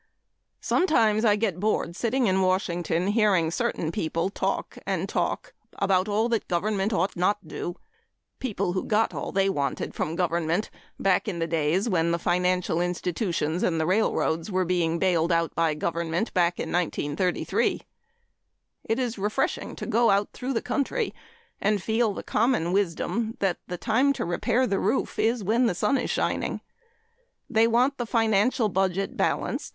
[0.61, 6.27] Sometimes I get bored sitting in Washington hearing certain people talk and talk about all
[6.29, 7.75] that government ought not do
[8.39, 12.81] people who got all they wanted from government back in the days when the financial
[12.81, 17.81] institutions and the railroads were being bailed out by the government in 1933.
[18.83, 21.13] It is refreshing to go out through the country
[21.61, 25.75] and feel the common wisdom that the time to repair the roof is when the
[25.75, 26.59] sun is shining.
[27.47, 29.69] They want the financial budget balanced.